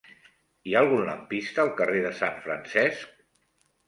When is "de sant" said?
2.05-2.39